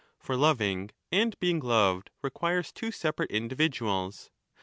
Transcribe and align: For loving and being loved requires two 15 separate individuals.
For 0.17 0.35
loving 0.35 0.89
and 1.11 1.37
being 1.39 1.59
loved 1.59 2.09
requires 2.23 2.71
two 2.71 2.87
15 2.87 2.91
separate 2.99 3.29
individuals. 3.29 4.31